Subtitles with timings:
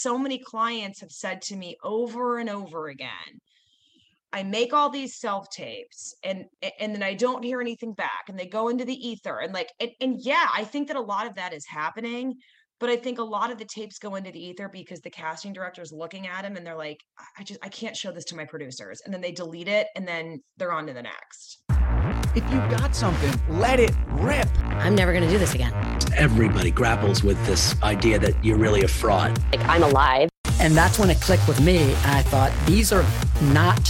[0.00, 3.40] so many clients have said to me over and over again,
[4.32, 6.44] I make all these self tapes and
[6.78, 9.70] and then I don't hear anything back and they go into the ether and like
[9.80, 12.34] and, and yeah, I think that a lot of that is happening,
[12.78, 15.52] but I think a lot of the tapes go into the ether because the casting
[15.52, 17.00] director is looking at them and they're like,
[17.38, 19.02] I just I can't show this to my producers.
[19.04, 21.99] And then they delete it and then they're on to the next.
[22.36, 24.48] If you got something, let it rip.
[24.64, 25.72] I'm never going to do this again.
[26.16, 29.36] Everybody grapples with this idea that you're really a fraud.
[29.50, 30.28] Like, I'm alive.
[30.60, 31.78] And that's when it clicked with me.
[31.78, 33.04] And I thought, these are
[33.52, 33.80] not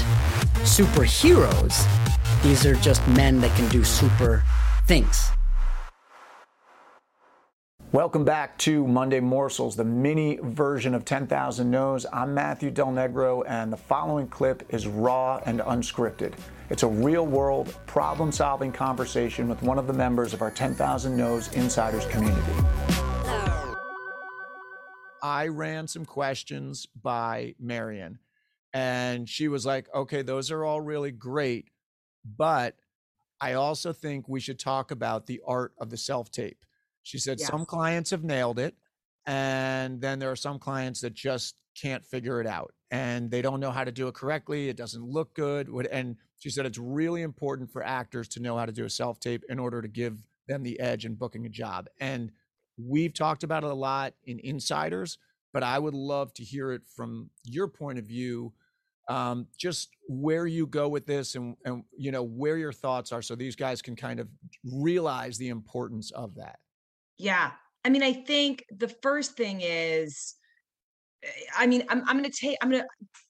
[0.62, 1.86] superheroes.
[2.42, 4.42] These are just men that can do super
[4.86, 5.30] things.
[7.92, 12.06] Welcome back to Monday Morsels, the mini version of 10,000 No's.
[12.12, 16.34] I'm Matthew Del Negro, and the following clip is raw and unscripted.
[16.70, 21.16] It's a real world, problem solving conversation with one of the members of our 10,000
[21.16, 22.52] No's Insiders community.
[25.20, 28.20] I ran some questions by Marion,
[28.72, 31.70] and she was like, okay, those are all really great,
[32.24, 32.76] but
[33.40, 36.64] I also think we should talk about the art of the self tape.
[37.02, 38.74] She said some clients have nailed it,
[39.26, 43.60] and then there are some clients that just can't figure it out and they don't
[43.60, 44.68] know how to do it correctly.
[44.68, 45.68] It doesn't look good.
[45.90, 49.20] And she said it's really important for actors to know how to do a self
[49.20, 51.88] tape in order to give them the edge in booking a job.
[52.00, 52.32] And
[52.76, 55.18] we've talked about it a lot in Insiders,
[55.52, 58.52] but I would love to hear it from your point of view.
[59.08, 63.22] Um, just where you go with this and, and you know where your thoughts are
[63.22, 64.28] so these guys can kind of
[64.64, 66.60] realize the importance of that
[67.20, 67.52] yeah.
[67.84, 70.34] I mean, I think the first thing is,
[71.22, 72.82] eh, I mean, I'm, I'm going to take, I'm going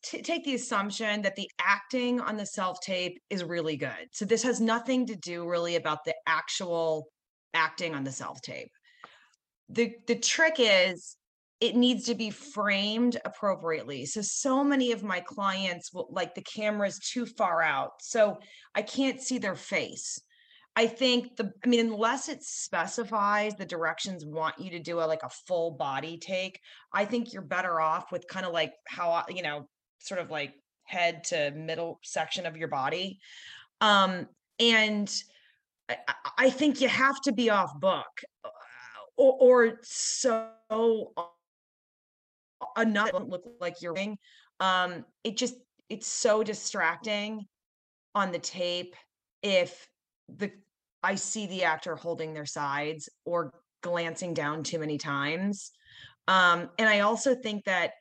[0.05, 4.09] to take the assumption that the acting on the self tape is really good.
[4.13, 7.09] So this has nothing to do really about the actual
[7.53, 8.71] acting on the self tape.
[9.69, 11.17] The, the trick is
[11.61, 14.07] it needs to be framed appropriately.
[14.07, 17.93] So, so many of my clients will like the camera's too far out.
[18.01, 18.39] So
[18.75, 20.19] I can't see their face.
[20.77, 25.03] I think the I mean, unless it specifies the directions want you to do a
[25.03, 26.61] like a full body take,
[26.93, 30.55] I think you're better off with kind of like how you know, sort of like
[30.85, 33.19] head to middle section of your body.
[33.81, 34.27] Um,
[34.59, 35.13] and
[35.89, 35.97] I,
[36.39, 38.49] I think you have to be off book uh,
[39.17, 40.49] or, or so
[42.77, 43.97] enough don't look like you're
[44.61, 45.55] um it just
[45.89, 47.47] it's so distracting
[48.15, 48.95] on the tape
[49.43, 49.89] if
[50.37, 50.53] the
[51.03, 55.71] I see the actor holding their sides or glancing down too many times.
[56.29, 57.93] Um, and I also think that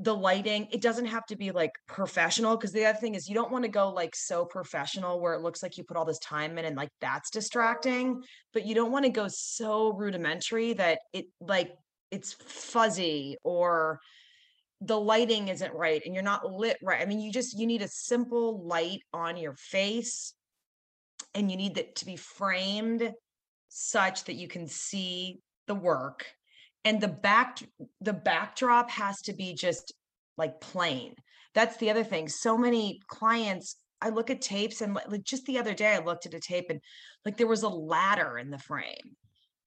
[0.00, 3.34] the lighting, it doesn't have to be like professional because the other thing is you
[3.34, 6.18] don't want to go like so professional where it looks like you put all this
[6.18, 8.22] time in and like that's distracting,
[8.52, 11.72] but you don't want to go so rudimentary that it like
[12.10, 14.00] it's fuzzy or
[14.80, 17.00] the lighting isn't right and you're not lit right.
[17.00, 20.34] I mean, you just you need a simple light on your face
[21.34, 23.12] and you need it to be framed
[23.68, 26.26] such that you can see the work
[26.84, 27.62] and the back
[28.00, 29.92] the backdrop has to be just
[30.36, 31.14] like plain.
[31.54, 35.58] That's the other thing so many clients i look at tapes and like just the
[35.58, 36.80] other day i looked at a tape and
[37.24, 39.16] like there was a ladder in the frame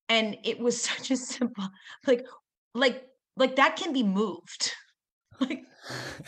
[0.09, 1.67] and it was such a simple
[2.05, 2.25] like
[2.73, 3.03] like
[3.35, 4.73] like that can be moved.
[5.39, 5.65] Like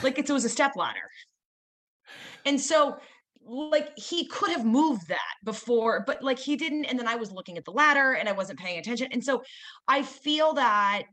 [0.03, 1.09] like it was a step ladder
[2.45, 2.99] and so
[3.49, 7.31] like he could have moved that before but like he didn't and then i was
[7.31, 9.41] looking at the ladder and i wasn't paying attention and so
[9.87, 11.03] i feel that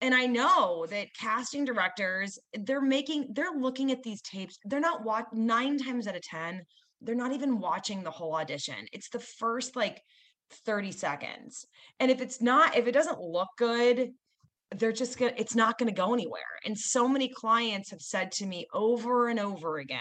[0.00, 5.04] and i know that casting directors they're making they're looking at these tapes they're not
[5.04, 6.60] watch nine times out of ten
[7.00, 8.86] they're not even watching the whole audition.
[8.92, 10.02] It's the first like
[10.66, 11.64] 30 seconds
[12.00, 14.10] and if it's not if it doesn't look good
[14.74, 18.46] they're just gonna it's not gonna go anywhere and so many clients have said to
[18.46, 20.00] me over and over again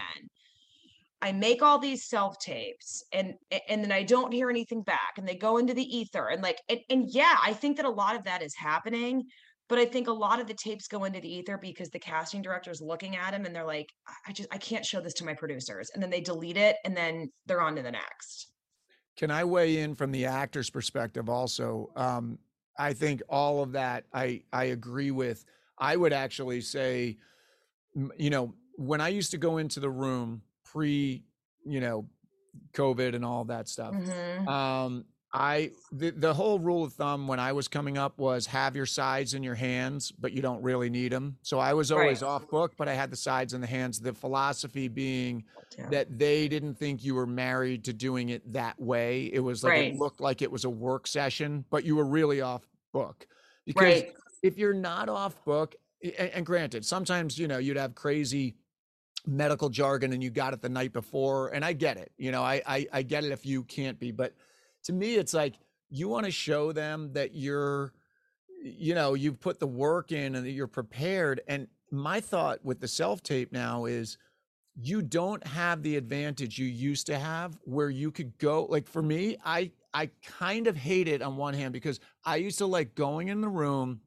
[1.22, 3.34] I make all these self tapes and
[3.68, 6.60] and then I don't hear anything back and they go into the ether and like
[6.70, 9.24] and, and yeah, I think that a lot of that is happening,
[9.68, 12.42] but I think a lot of the tapes go into the ether because the casting
[12.42, 13.90] director is looking at them and they're like,
[14.28, 15.92] I just I can't show this to my producers.
[15.94, 18.52] And then they delete it and then they're on to the next.
[19.18, 21.92] Can I weigh in from the actor's perspective also?
[21.98, 22.40] Um,
[22.78, 25.44] I think all of that I I agree with.
[25.78, 27.18] I would actually say,
[28.18, 31.24] you know, when I used to go into the room pre,
[31.66, 32.08] you know,
[32.74, 33.94] COVID and all that stuff.
[33.94, 34.48] Mm-hmm.
[34.48, 38.76] Um, I the, the whole rule of thumb when I was coming up was have
[38.76, 41.38] your sides in your hands, but you don't really need them.
[41.44, 42.28] So I was always right.
[42.30, 44.00] off book, but I had the sides in the hands.
[44.00, 45.44] The philosophy being
[45.78, 45.88] yeah.
[45.90, 49.30] that they didn't think you were married to doing it that way.
[49.32, 49.94] It was like right.
[49.94, 53.28] it looked like it was a work session, but you were really off book.
[53.68, 54.14] Because right.
[54.42, 58.56] if you're not off book and, and granted, sometimes you know you'd have crazy
[59.26, 62.12] medical jargon and you got it the night before, and I get it.
[62.18, 64.34] You know, I I, I get it if you can't be, but
[64.84, 65.56] to me, it's like
[65.90, 67.94] you want to show them that you're,
[68.64, 71.42] you know, you've put the work in and that you're prepared.
[71.48, 74.18] And my thought with the self tape now is
[74.82, 79.02] you don't have the advantage you used to have where you could go like for
[79.02, 82.96] me i i kind of hate it on one hand because i used to like
[82.96, 84.00] going in the room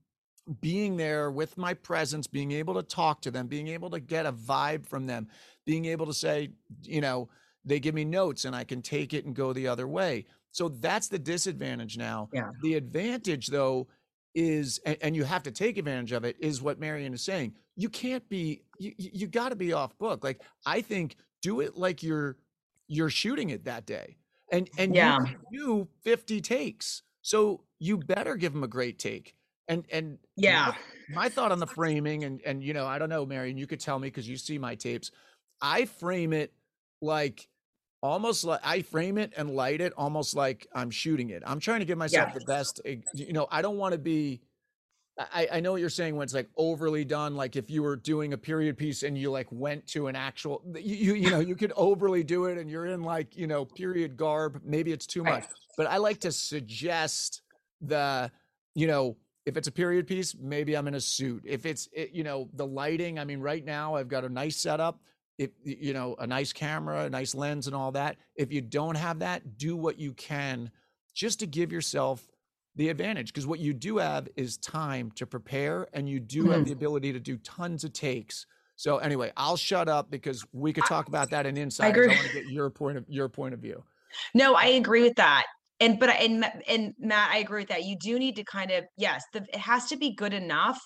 [0.60, 4.26] being there with my presence being able to talk to them being able to get
[4.26, 5.28] a vibe from them
[5.64, 6.50] being able to say
[6.82, 7.28] you know
[7.64, 10.24] they give me notes and i can take it and go the other way.
[10.54, 12.28] So that's the disadvantage now.
[12.32, 12.50] Yeah.
[12.62, 13.88] the advantage though
[14.34, 17.54] is and, and you have to take advantage of it is what marion is saying.
[17.76, 20.22] You can't be you, you got to be off book.
[20.24, 22.36] Like i think do it like you're
[22.88, 24.16] you're shooting it that day
[24.50, 25.18] and and Yeah.
[25.50, 27.02] you do 50 takes.
[27.22, 29.34] So you better give them a great take
[29.68, 30.72] and and Yeah.
[31.08, 33.80] my thought on the framing and and you know i don't know marion you could
[33.80, 35.10] tell me because you see my tapes
[35.60, 36.52] i frame it
[37.00, 37.48] like
[38.02, 41.80] almost like i frame it and light it almost like i'm shooting it i'm trying
[41.80, 42.34] to give myself Yeah.
[42.34, 42.80] the best
[43.14, 44.42] you know i don't want to be
[45.18, 47.96] I, I know what you're saying when it's like overly done like if you were
[47.96, 51.54] doing a period piece and you like went to an actual you you, know you
[51.54, 55.22] could overly do it and you're in like you know period garb maybe it's too
[55.22, 55.42] Right.
[55.42, 55.44] much
[55.76, 57.42] but i like to suggest
[57.82, 58.32] the
[58.74, 59.16] you know
[59.46, 61.42] if it's a period piece maybe i'm in a suit.
[61.44, 64.56] If it's it, you know the lighting i mean right now i've got a nice
[64.56, 65.00] setup.
[65.38, 68.16] If you know a nice camera a nice lens and all that.
[68.36, 70.70] If you don't have that do what you can
[71.14, 72.22] just to give yourself
[72.76, 76.60] the advantage because what you do have is time to prepare and you do have
[76.60, 76.64] hmm.
[76.64, 78.46] the ability to do tons of takes.
[78.76, 82.16] So anyway i'll shut up because we could talk about that in insiders i, agree.
[82.16, 83.82] want to get your point of your point of view.
[84.34, 85.44] No, I agree with that.
[85.82, 87.84] And but and and Matt, I agree with that.
[87.84, 90.80] You do need to kind of yes, the, it has to be good enough,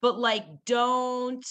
[0.00, 1.44] but like don't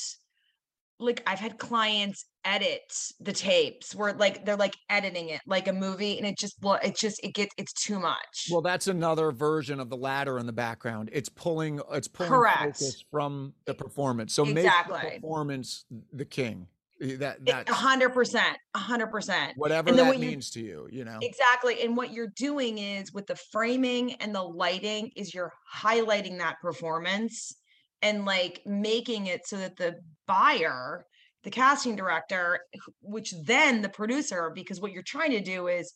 [0.99, 2.81] like I've had clients edit
[3.19, 6.79] the tapes where like they're like editing it like a movie and it just well
[6.81, 8.47] it just it gets it's too much.
[8.51, 12.59] well that's another version of the ladder in the background it's pulling it's pulling Correct.
[12.59, 14.99] focus from the performance so make Exactly.
[15.03, 16.67] the performance the king
[17.01, 17.39] Eh, that
[17.69, 19.53] A hundred percent, a hundred percent.
[19.57, 21.81] whatever that what you- means to you you know Exactly.
[21.81, 26.59] And what you're doing is with the framing and the lighting is you're highlighting that
[26.61, 27.55] performance
[28.01, 29.95] and like making it so that the
[30.27, 31.05] buyer,
[31.43, 32.59] the casting director,
[33.01, 35.93] which then the producer, because what you're trying to do is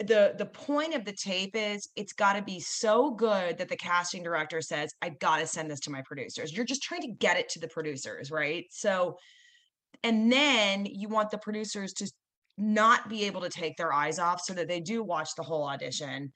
[0.00, 3.76] the the point of the tape is it's got to be so good that the
[3.76, 7.12] casting director says I've got to send this to my producers you're just trying to
[7.12, 9.16] get it to the producers right so
[10.02, 12.10] and then you want the producers to
[12.56, 15.64] not be able to take their eyes off so that they do watch the whole
[15.64, 16.32] audition.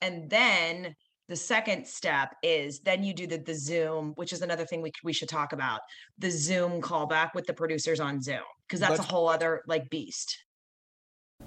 [0.00, 0.94] And then
[1.28, 4.92] the second step is then you do the, the zoom which is another thing we,
[5.02, 5.80] we should talk about
[6.18, 10.36] the zoom callback with the producers on zoom because that's a whole other like beast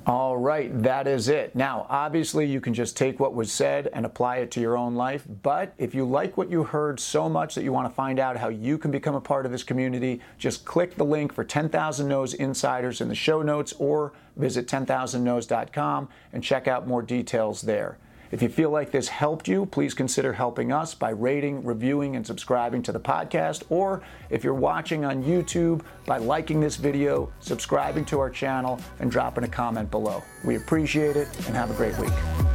[0.08, 1.56] All right, that is it.
[1.56, 4.94] Now, obviously, you can just take what was said and apply it to your own
[4.94, 5.26] life.
[5.42, 8.38] But if you like what you heard so much that you want to find out
[8.38, 12.08] how you can become a part of this community, just click the link for 10,000
[12.08, 17.98] NOs Insiders in the show notes or visit 10,000knows.com and check out more details there.
[18.36, 22.28] If you feel like this helped you, please consider helping us by rating, reviewing, and
[22.28, 23.64] subscribing to the podcast.
[23.70, 29.10] Or if you're watching on YouTube, by liking this video, subscribing to our channel, and
[29.10, 30.22] dropping a comment below.
[30.44, 32.55] We appreciate it and have a great week.